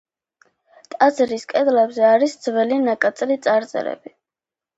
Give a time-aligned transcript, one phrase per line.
[0.93, 4.15] ტაძრის კედლებზე არის ძველი ნაკაწრი წარწერები.